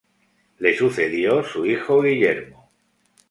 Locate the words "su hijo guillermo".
1.43-2.71